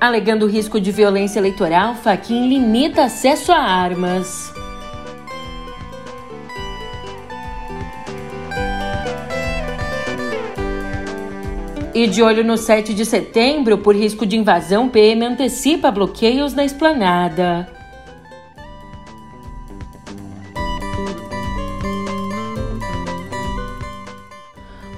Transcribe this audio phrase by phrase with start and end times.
[0.00, 4.50] Alegando risco de violência eleitoral, Faquin limita acesso a armas.
[11.94, 16.64] E de olho no 7 de setembro, por risco de invasão, PM antecipa bloqueios na
[16.64, 17.68] esplanada.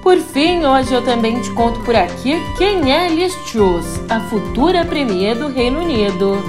[0.03, 4.85] Por fim, hoje eu também te conto por aqui quem é Liz Truss, a futura
[4.85, 6.43] premier do Reino Unido.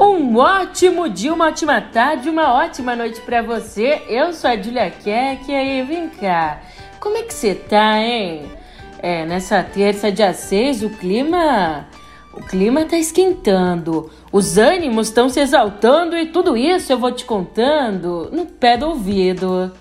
[0.00, 4.02] Um ótimo dia, uma ótima tarde, uma ótima noite para você.
[4.08, 6.60] Eu sou a Julia Keck e aí, vem cá.
[7.00, 8.52] Como é que você tá, hein?
[9.00, 11.88] É, nessa terça, dia 6, o clima.
[12.36, 17.24] O clima tá esquentando, os ânimos estão se exaltando e tudo isso eu vou te
[17.24, 19.72] contando no pé do ouvido.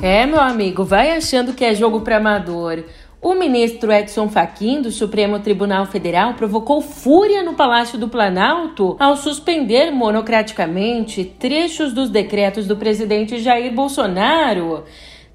[0.00, 2.82] É, meu amigo, vai achando que é jogo para amador.
[3.20, 9.16] O ministro Edson Fachin do Supremo Tribunal Federal provocou fúria no Palácio do Planalto ao
[9.16, 14.84] suspender monocraticamente trechos dos decretos do presidente Jair Bolsonaro.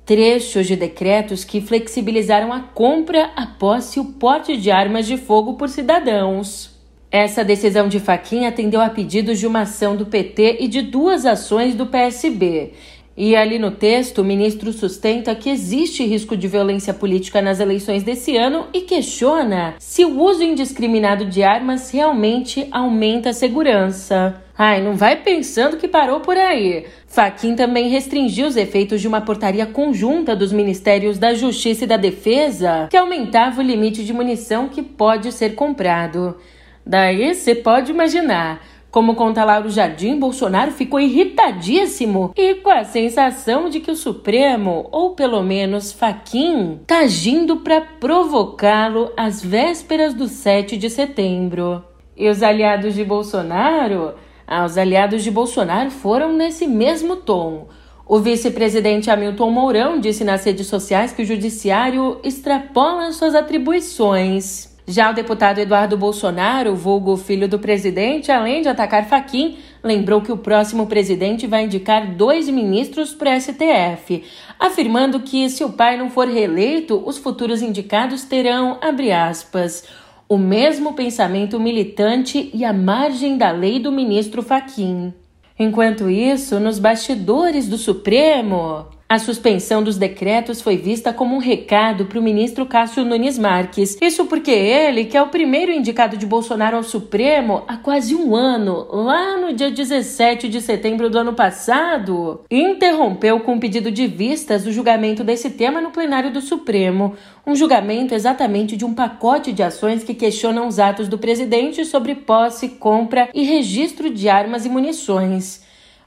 [0.06, 5.16] Trechos de decretos que flexibilizaram a compra, a posse e o porte de armas de
[5.16, 6.72] fogo por cidadãos.
[7.10, 11.26] Essa decisão de Fachin atendeu a pedidos de uma ação do PT e de duas
[11.26, 12.74] ações do PSB.
[13.16, 18.04] E ali no texto, o ministro sustenta que existe risco de violência política nas eleições
[18.04, 24.43] desse ano e questiona se o uso indiscriminado de armas realmente aumenta a segurança.
[24.56, 26.86] Ai, não vai pensando que parou por aí.
[27.08, 31.98] Faquin também restringiu os efeitos de uma portaria conjunta dos Ministérios da Justiça e da
[31.98, 36.38] Defesa, que aumentava o limite de munição que pode ser comprado.
[36.86, 38.62] Daí você pode imaginar.
[38.92, 44.88] Como conta Lauro Jardim, Bolsonaro ficou irritadíssimo e com a sensação de que o Supremo,
[44.92, 51.84] ou pelo menos Faquin, tá agindo para provocá-lo às vésperas do 7 de setembro.
[52.16, 54.14] E os aliados de Bolsonaro?
[54.48, 57.68] Ah, os aliados de Bolsonaro foram nesse mesmo tom.
[58.06, 64.74] O vice-presidente Hamilton Mourão disse nas redes sociais que o judiciário extrapola suas atribuições.
[64.86, 70.32] Já o deputado Eduardo Bolsonaro, vulgo filho do presidente, além de atacar Faquim, lembrou que
[70.32, 74.26] o próximo presidente vai indicar dois ministros para o STF,
[74.60, 79.86] afirmando que se o pai não for reeleito, os futuros indicados terão, abre aspas,
[80.34, 85.14] o mesmo pensamento militante e a margem da lei do ministro Faquim.
[85.60, 92.08] Enquanto isso, nos bastidores do Supremo, a suspensão dos decretos foi vista como um recado
[92.08, 93.96] para o ministro Cássio Nunes Marques.
[94.02, 98.36] Isso porque ele, que é o primeiro indicado de Bolsonaro ao Supremo há quase um
[98.36, 104.08] ano, lá no dia 17 de setembro do ano passado, interrompeu com um pedido de
[104.08, 107.14] vistas o julgamento desse tema no plenário do Supremo.
[107.46, 112.16] Um julgamento exatamente de um pacote de ações que questionam os atos do presidente sobre
[112.16, 115.63] posse, compra e registro de armas e munições.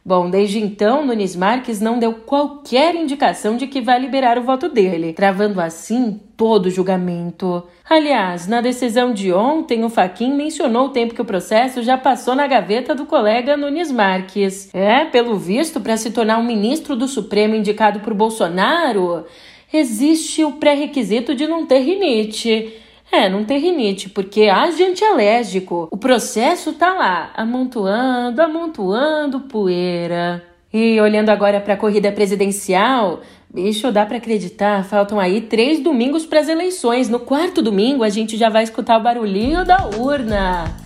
[0.07, 4.69] Bom, desde então, Nunes Marques não deu qualquer indicação de que vai liberar o voto
[4.69, 7.65] dele, travando assim todo o julgamento.
[7.91, 12.37] Aliás, na decisão de ontem, o Faquin mencionou o tempo que o processo já passou
[12.37, 14.73] na gaveta do colega Nunes Marques.
[14.73, 19.25] É, pelo visto, para se tornar um ministro do Supremo indicado por Bolsonaro,
[19.73, 22.73] existe o pré-requisito de não ter rinite.
[23.11, 25.89] É, não tem rinite, porque age antialérgico.
[25.91, 30.45] O processo tá lá, amontoando, amontoando poeira.
[30.73, 36.27] E olhando agora para a corrida presidencial, bicho, dá para acreditar, faltam aí três domingos
[36.27, 37.09] para as eleições.
[37.09, 40.77] No quarto domingo a gente já vai escutar o barulhinho da urna.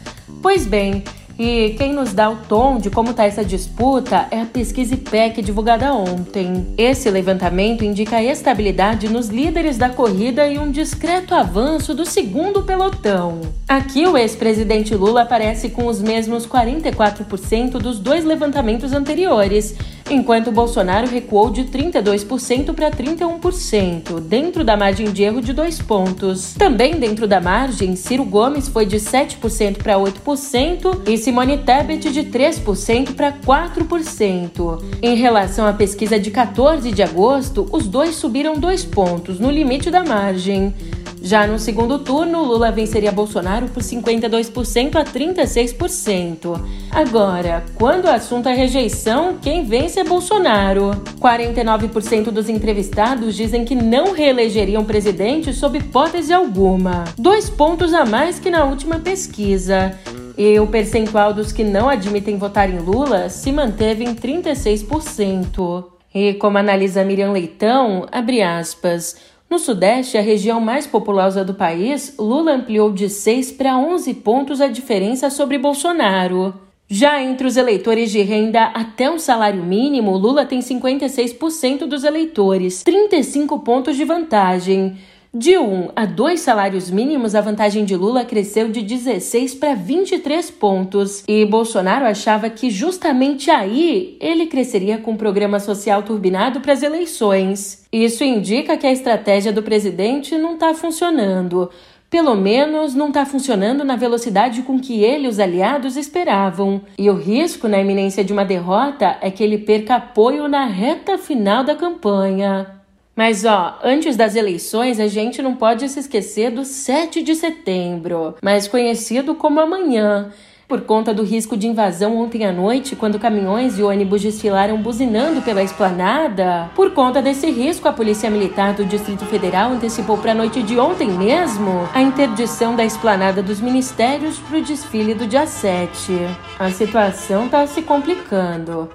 [0.43, 1.03] Pois bem,
[1.43, 5.41] e quem nos dá o tom de como está essa disputa é a pesquisa IPEC
[5.41, 6.75] divulgada ontem.
[6.77, 12.63] Esse levantamento indica a estabilidade nos líderes da corrida e um discreto avanço do segundo
[12.63, 13.41] pelotão.
[13.71, 19.77] Aqui, o ex-presidente Lula aparece com os mesmos 44% dos dois levantamentos anteriores
[20.11, 26.55] enquanto Bolsonaro recuou de 32% para 31%, dentro da margem de erro de dois pontos.
[26.55, 32.25] Também dentro da margem, Ciro Gomes foi de 7% para 8% e Simone Tebet de
[32.25, 34.83] 3% para 4%.
[35.01, 39.91] Em relação à pesquisa de 14 de agosto, os dois subiram dois pontos, no limite
[39.91, 40.75] da margem.
[41.23, 46.61] Já no segundo turno, Lula venceria Bolsonaro por 52% a 36%.
[46.91, 50.91] Agora, quando o assunto é rejeição, quem vence é Bolsonaro.
[51.21, 57.05] 49% dos entrevistados dizem que não reelegeriam presidente sob hipótese alguma.
[57.19, 59.95] Dois pontos a mais que na última pesquisa.
[60.39, 65.85] E o percentual dos que não admitem votar em Lula se manteve em 36%.
[66.15, 69.17] E como analisa Miriam Leitão, abre aspas,
[69.51, 74.61] no Sudeste, a região mais populosa do país, Lula ampliou de 6 para 11 pontos
[74.61, 76.55] a diferença sobre Bolsonaro.
[76.89, 82.85] Já entre os eleitores de renda até um salário mínimo, Lula tem 56% dos eleitores,
[82.85, 84.97] 35 pontos de vantagem.
[85.33, 90.51] De um a dois salários mínimos, a vantagem de Lula cresceu de 16 para 23
[90.51, 91.23] pontos.
[91.29, 96.83] E Bolsonaro achava que justamente aí ele cresceria com um programa social turbinado para as
[96.83, 97.87] eleições.
[97.93, 101.71] Isso indica que a estratégia do presidente não está funcionando.
[102.11, 106.83] Pelo menos não está funcionando na velocidade com que ele e os aliados esperavam.
[106.99, 111.17] E o risco na iminência de uma derrota é que ele perca apoio na reta
[111.17, 112.80] final da campanha.
[113.15, 118.35] Mas ó, antes das eleições, a gente não pode se esquecer do 7 de setembro,
[118.43, 120.33] mais conhecido como amanhã.
[120.71, 125.43] Por conta do risco de invasão ontem à noite, quando caminhões e ônibus desfilaram buzinando
[125.43, 130.35] pela esplanada, por conta desse risco, a Polícia Militar do Distrito Federal antecipou para a
[130.35, 135.45] noite de ontem mesmo a interdição da esplanada dos ministérios para o desfile do dia
[135.45, 136.13] 7.
[136.57, 138.89] A situação está se complicando.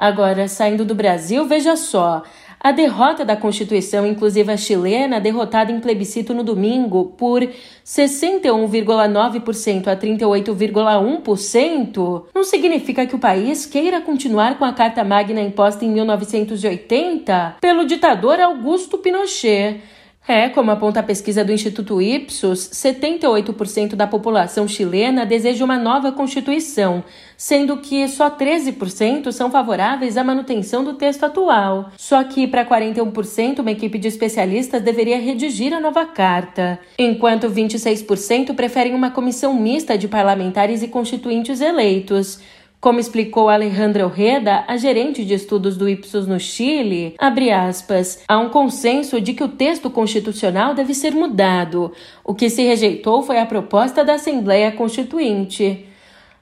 [0.00, 2.24] Agora, saindo do Brasil, veja só.
[2.62, 7.40] A derrota da Constituição Inclusiva Chilena, derrotada em plebiscito no domingo por
[7.86, 15.86] 61,9% a 38,1%, não significa que o país queira continuar com a Carta Magna imposta
[15.86, 19.80] em 1980 pelo ditador Augusto Pinochet.
[20.28, 26.12] É, como aponta a pesquisa do Instituto Ipsos, 78% da população chilena deseja uma nova
[26.12, 27.02] Constituição,
[27.36, 31.90] sendo que só 13% são favoráveis à manutenção do texto atual.
[31.96, 38.54] Só que, para 41%, uma equipe de especialistas deveria redigir a nova carta, enquanto 26%
[38.54, 42.38] preferem uma comissão mista de parlamentares e constituintes eleitos.
[42.80, 48.38] Como explicou Alejandra Orreda, a gerente de estudos do Ipsos no Chile, abre aspas, há
[48.38, 51.92] um consenso de que o texto constitucional deve ser mudado.
[52.24, 55.86] O que se rejeitou foi a proposta da Assembleia Constituinte.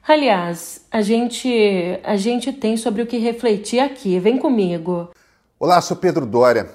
[0.07, 4.17] Aliás, a gente, a gente tem sobre o que refletir aqui.
[4.17, 5.09] Vem comigo.
[5.59, 6.69] Olá, sou Pedro Dória.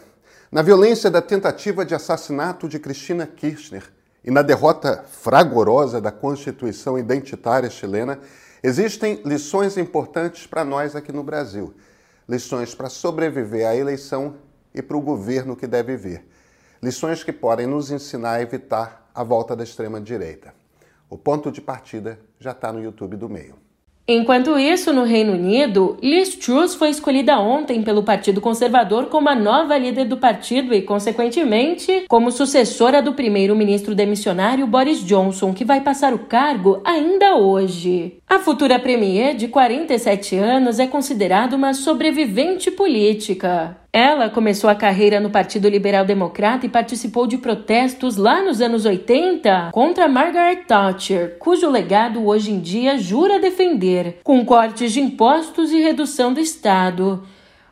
[0.52, 3.84] Na violência da tentativa de assassinato de Cristina Kirchner
[4.22, 8.20] e na derrota fragorosa da Constituição Identitária chilena,
[8.66, 11.74] Existem lições importantes para nós aqui no Brasil.
[12.26, 14.36] Lições para sobreviver à eleição
[14.74, 16.24] e para o governo que deve vir.
[16.82, 20.54] Lições que podem nos ensinar a evitar a volta da extrema-direita.
[21.10, 23.62] O ponto de partida já está no YouTube do meio.
[24.06, 29.34] Enquanto isso, no Reino Unido, Liz Truss foi escolhida ontem pelo Partido Conservador como a
[29.34, 35.80] nova líder do partido e, consequentemente, como sucessora do primeiro-ministro demissionário Boris Johnson, que vai
[35.80, 38.18] passar o cargo ainda hoje.
[38.34, 43.76] A futura premier, de 47 anos, é considerada uma sobrevivente política.
[43.92, 48.84] Ela começou a carreira no Partido Liberal Democrata e participou de protestos lá nos anos
[48.84, 55.70] 80 contra Margaret Thatcher, cujo legado hoje em dia jura defender, com cortes de impostos
[55.70, 57.22] e redução do Estado.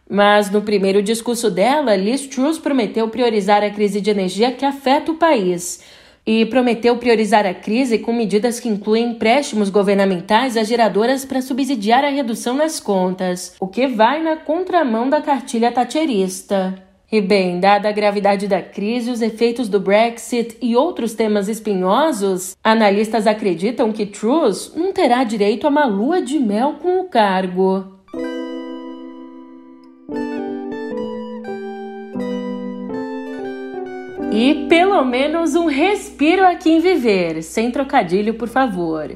[0.09, 5.11] Mas no primeiro discurso dela, Liz Truss prometeu priorizar a crise de energia que afeta
[5.11, 5.81] o país
[6.27, 12.05] e prometeu priorizar a crise com medidas que incluem empréstimos governamentais a geradoras para subsidiar
[12.05, 16.75] a redução nas contas, o que vai na contramão da cartilha tacherista.
[17.11, 22.57] E bem, dada a gravidade da crise, os efeitos do Brexit e outros temas espinhosos,
[22.65, 28.01] analistas acreditam que Truss não terá direito a uma lua de mel com o cargo.
[34.35, 39.11] E pelo menos um respiro aqui em viver, sem trocadilho, por favor.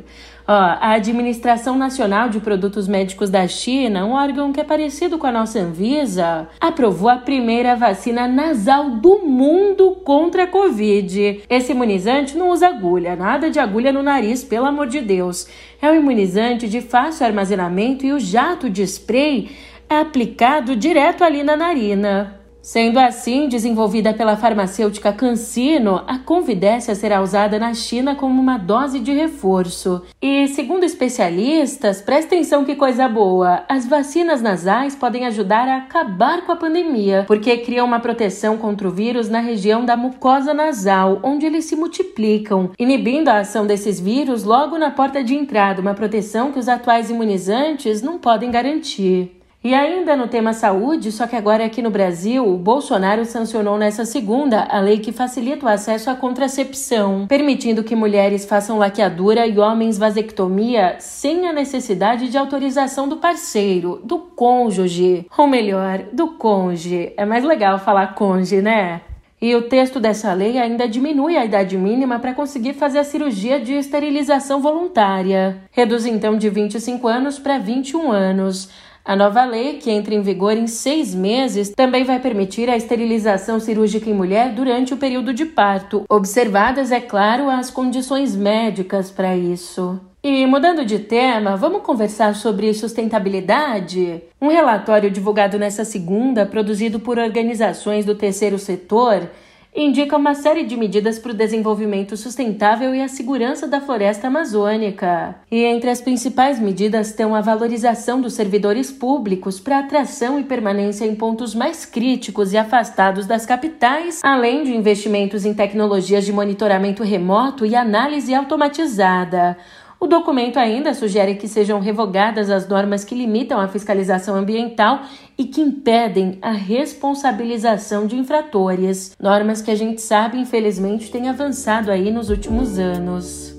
[0.46, 5.26] Ó, a Administração Nacional de Produtos Médicos da China, um órgão que é parecido com
[5.26, 11.42] a nossa Anvisa, aprovou a primeira vacina nasal do mundo contra a Covid.
[11.49, 15.49] Esse imunizante não usa agulha, nada de agulha no nariz, pelo amor de Deus.
[15.80, 19.50] É um imunizante de fácil armazenamento e o jato de spray
[19.88, 22.36] é aplicado direto ali na narina.
[22.66, 28.99] Sendo assim, desenvolvida pela farmacêutica CanSino, a Convidécia será usada na China como uma dose
[28.99, 30.02] de reforço.
[30.20, 36.44] E, segundo especialistas, presta atenção que coisa boa, as vacinas nasais podem ajudar a acabar
[36.44, 41.20] com a pandemia, porque criam uma proteção contra o vírus na região da mucosa nasal,
[41.23, 45.94] onde eles se multiplicam, inibindo a ação desses vírus logo na porta de entrada, uma
[45.94, 49.37] proteção que os atuais imunizantes não podem garantir.
[49.66, 54.04] E ainda no tema saúde, só que agora aqui no Brasil, o Bolsonaro sancionou nessa
[54.04, 59.58] segunda a lei que facilita o acesso à contracepção, permitindo que mulheres façam laqueadura e
[59.58, 65.26] homens vasectomia sem a necessidade de autorização do parceiro, do cônjuge.
[65.37, 67.12] Ou melhor, do cônjuge.
[67.16, 69.00] É mais legal falar cônjuge, né?
[69.42, 73.58] E o texto dessa lei ainda diminui a idade mínima para conseguir fazer a cirurgia
[73.58, 75.62] de esterilização voluntária.
[75.73, 78.70] Reduz então de 25 anos para 21 anos.
[79.06, 83.60] A nova lei, que entra em vigor em seis meses, também vai permitir a esterilização
[83.60, 89.36] cirúrgica em mulher durante o período de parto, observadas, é claro, as condições médicas para
[89.36, 90.00] isso.
[90.25, 94.25] E mudando de tema, vamos conversar sobre sustentabilidade?
[94.42, 99.30] Um relatório divulgado nessa segunda, produzido por organizações do terceiro setor,
[99.76, 105.37] indica uma série de medidas para o desenvolvimento sustentável e a segurança da floresta amazônica.
[105.50, 111.04] E entre as principais medidas estão a valorização dos servidores públicos para atração e permanência
[111.04, 117.02] em pontos mais críticos e afastados das capitais, além de investimentos em tecnologias de monitoramento
[117.02, 119.59] remoto e análise automatizada.
[119.99, 125.00] O documento ainda sugere que sejam revogadas as normas que limitam a fiscalização ambiental
[125.38, 131.91] e que impedem a responsabilização de infratores, normas que a gente sabe, infelizmente, têm avançado
[131.91, 133.55] aí nos últimos anos.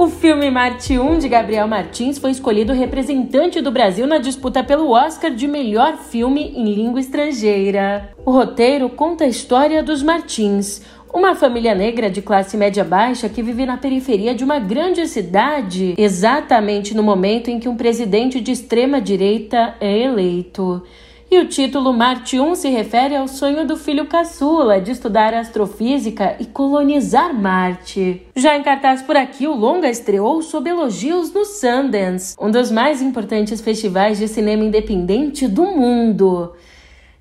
[0.00, 4.92] O filme Marte 1 de Gabriel Martins foi escolhido representante do Brasil na disputa pelo
[4.92, 8.10] Oscar de melhor filme em língua estrangeira.
[8.24, 10.80] O roteiro conta a história dos Martins,
[11.12, 15.94] uma família negra de classe média baixa que vive na periferia de uma grande cidade,
[15.98, 20.82] exatamente no momento em que um presidente de extrema direita é eleito.
[21.30, 26.34] E o título Marte 1 se refere ao sonho do filho caçula de estudar astrofísica
[26.40, 28.26] e colonizar Marte.
[28.34, 33.00] Já em cartaz por aqui, o longa estreou sob elogios no Sundance, um dos mais
[33.00, 36.52] importantes festivais de cinema independente do mundo.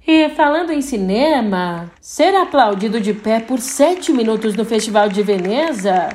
[0.07, 6.09] E falando em cinema, ser aplaudido de pé por sete minutos no Festival de Veneza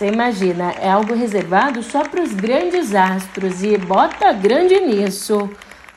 [0.00, 5.50] você imagina, é algo reservado só para os grandes astros e bota grande nisso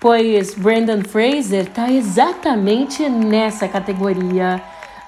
[0.04, 4.62] pois Brandon Fraser está exatamente nessa categoria.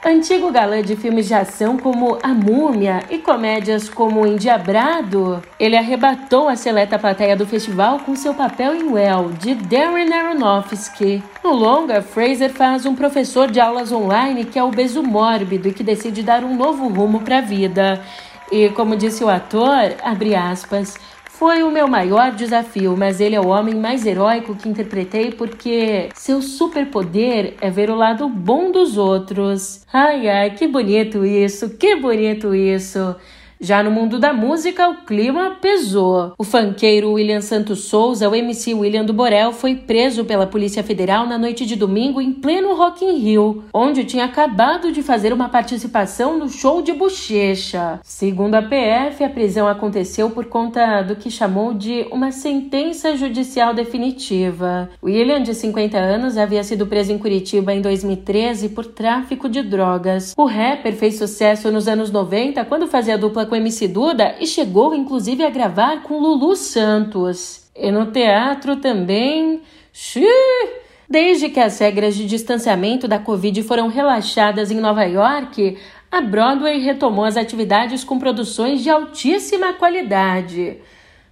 [0.06, 6.48] Antigo galã de filmes de ação como A Múmia e comédias como Endiabrado, ele arrebatou
[6.48, 11.22] a seleta plateia do festival com seu papel em Well, de Darren Aronofsky.
[11.44, 15.84] No longa, Fraser faz um professor de aulas online que é obeso mórbido e que
[15.84, 18.02] decide dar um novo rumo para a vida.
[18.50, 20.96] E como disse o ator, abre aspas,
[21.38, 26.10] foi o meu maior desafio, mas ele é o homem mais heróico que interpretei porque
[26.16, 29.86] seu superpoder é ver o lado bom dos outros.
[29.92, 33.16] Ai, ai, que bonito isso, que bonito isso.
[33.60, 36.34] Já no mundo da música, o clima pesou.
[36.38, 41.26] O fanqueiro William Santos Souza, o MC William do Borel, foi preso pela Polícia Federal
[41.26, 45.48] na noite de domingo em pleno Rock in Rio, onde tinha acabado de fazer uma
[45.48, 48.00] participação no show de bochecha.
[48.04, 53.74] Segundo a PF, a prisão aconteceu por conta do que chamou de uma sentença judicial
[53.74, 54.90] definitiva.
[55.02, 60.34] William, de 50 anos, havia sido preso em Curitiba em 2013 por tráfico de drogas.
[60.36, 64.96] O rapper fez sucesso nos anos 90 quando fazia dupla com MC Duda e chegou
[64.96, 67.70] inclusive a gravar com Lulu Santos.
[67.76, 69.62] E no teatro também.
[69.92, 70.86] Xiii!
[71.10, 75.78] Desde que as regras de distanciamento da Covid foram relaxadas em Nova York,
[76.12, 80.78] a Broadway retomou as atividades com produções de altíssima qualidade.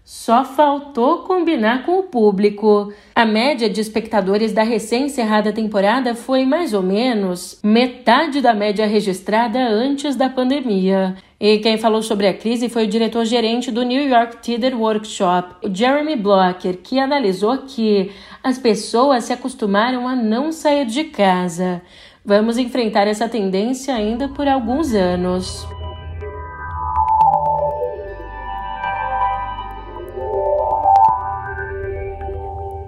[0.03, 2.91] Só faltou combinar com o público.
[3.15, 9.59] A média de espectadores da recém-encerrada temporada foi mais ou menos metade da média registrada
[9.59, 11.15] antes da pandemia.
[11.43, 16.15] E quem falou sobre a crise foi o diretor-gerente do New York Theater Workshop, Jeremy
[16.15, 21.81] Blocker, que analisou que as pessoas se acostumaram a não sair de casa.
[22.23, 25.67] Vamos enfrentar essa tendência ainda por alguns anos.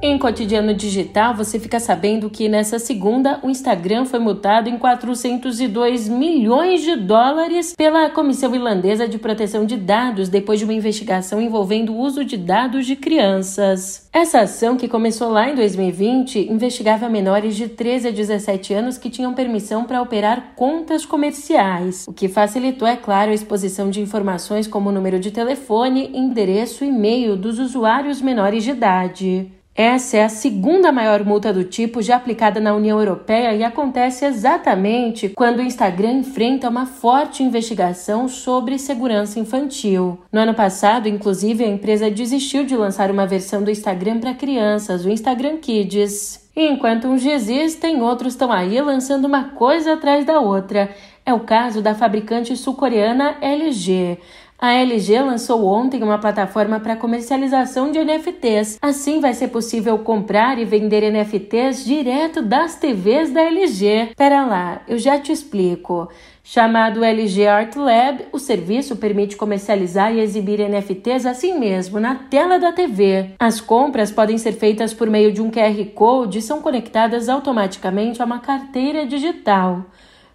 [0.07, 6.07] Em cotidiano digital, você fica sabendo que nessa segunda o Instagram foi multado em 402
[6.07, 11.91] milhões de dólares pela Comissão Irlandesa de Proteção de Dados depois de uma investigação envolvendo
[11.91, 14.07] o uso de dados de crianças.
[14.13, 19.09] Essa ação, que começou lá em 2020, investigava menores de 13 a 17 anos que
[19.09, 24.67] tinham permissão para operar contas comerciais, o que facilitou, é claro, a exposição de informações
[24.67, 29.51] como número de telefone, endereço e e-mail dos usuários menores de idade.
[29.77, 34.23] Essa é a segunda maior multa do tipo já aplicada na União Europeia e acontece
[34.23, 40.17] exatamente quando o Instagram enfrenta uma forte investigação sobre segurança infantil.
[40.31, 45.03] No ano passado, inclusive, a empresa desistiu de lançar uma versão do Instagram para crianças,
[45.03, 46.49] o Instagram Kids.
[46.55, 50.89] E enquanto uns existem, outros estão aí lançando uma coisa atrás da outra.
[51.25, 54.19] É o caso da fabricante sul-coreana LG.
[54.57, 58.79] A LG lançou ontem uma plataforma para comercialização de NFTs.
[58.81, 64.13] Assim vai ser possível comprar e vender NFTs direto das TVs da LG.
[64.15, 66.07] Pera lá, eu já te explico.
[66.41, 72.57] Chamado LG Art Lab, o serviço permite comercializar e exibir NFTs assim mesmo, na tela
[72.57, 73.31] da TV.
[73.37, 78.21] As compras podem ser feitas por meio de um QR Code e são conectadas automaticamente
[78.21, 79.85] a uma carteira digital.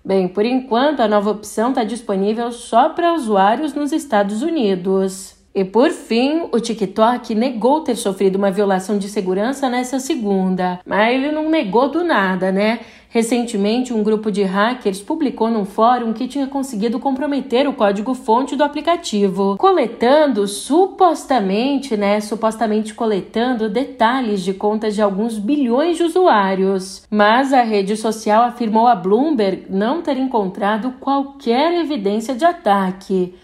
[0.04, 5.37] Bem, por enquanto a nova opção está disponível só para usuários nos Estados Unidos.
[5.54, 11.12] E por fim, o TikTok negou ter sofrido uma violação de segurança nessa segunda, mas
[11.12, 12.80] ele não negou do nada, né?
[13.12, 18.62] Recentemente, um grupo de hackers publicou num fórum que tinha conseguido comprometer o código-fonte do
[18.62, 27.05] aplicativo, coletando supostamente, né, supostamente coletando detalhes de contas de alguns bilhões de usuários.
[27.11, 33.35] Mas a rede social afirmou a Bloomberg não ter encontrado qualquer evidência de ataque.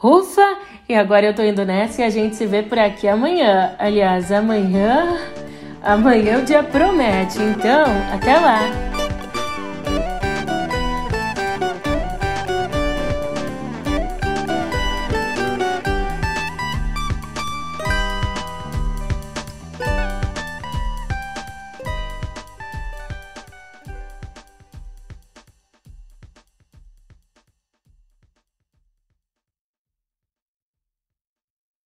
[0.00, 0.56] Ufa!
[0.88, 3.74] E agora eu tô indo nessa e a gente se vê por aqui amanhã.
[3.76, 5.16] Aliás, amanhã.
[5.82, 8.85] Amanhã o dia promete, então até lá!